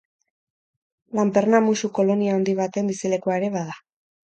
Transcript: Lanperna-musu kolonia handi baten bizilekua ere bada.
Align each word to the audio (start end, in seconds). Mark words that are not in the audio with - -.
Lanperna-musu 1.19 1.91
kolonia 1.99 2.35
handi 2.39 2.57
baten 2.63 2.91
bizilekua 2.95 3.39
ere 3.43 3.55
bada. 3.61 3.79